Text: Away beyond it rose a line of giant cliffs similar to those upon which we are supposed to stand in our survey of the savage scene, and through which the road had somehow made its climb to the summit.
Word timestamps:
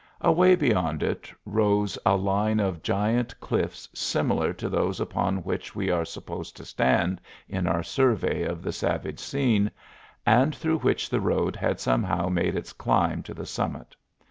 Away 0.21 0.55
beyond 0.55 1.03
it 1.03 1.31
rose 1.45 1.95
a 2.07 2.15
line 2.15 2.59
of 2.59 2.81
giant 2.81 3.39
cliffs 3.39 3.87
similar 3.93 4.51
to 4.51 4.67
those 4.67 4.99
upon 4.99 5.43
which 5.43 5.75
we 5.75 5.91
are 5.91 6.05
supposed 6.05 6.57
to 6.57 6.65
stand 6.65 7.21
in 7.47 7.67
our 7.67 7.83
survey 7.83 8.41
of 8.41 8.63
the 8.63 8.73
savage 8.73 9.19
scene, 9.19 9.69
and 10.25 10.55
through 10.55 10.79
which 10.79 11.07
the 11.11 11.21
road 11.21 11.55
had 11.55 11.79
somehow 11.79 12.29
made 12.29 12.55
its 12.55 12.73
climb 12.73 13.21
to 13.21 13.35
the 13.35 13.45
summit. 13.45 13.95